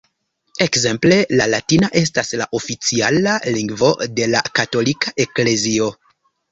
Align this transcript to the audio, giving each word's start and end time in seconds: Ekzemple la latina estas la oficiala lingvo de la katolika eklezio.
Ekzemple 0.65 1.19
la 1.41 1.45
latina 1.55 1.91
estas 2.01 2.33
la 2.43 2.49
oficiala 2.61 3.37
lingvo 3.59 3.93
de 4.21 4.31
la 4.35 4.45
katolika 4.61 5.19
eklezio. 5.29 5.97